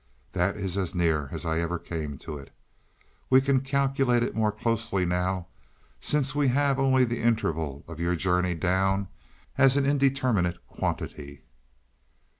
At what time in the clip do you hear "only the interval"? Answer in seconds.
6.79-7.85